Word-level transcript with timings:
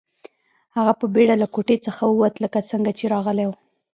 هغه 0.77 0.93
په 0.99 1.05
بیړه 1.13 1.35
له 1.41 1.47
کوټې 1.53 1.77
څخه 1.85 2.01
ووت 2.05 2.35
لکه 2.43 2.59
څنګه 2.71 2.91
چې 2.97 3.05
راغلی 3.13 3.45
و 3.47 3.51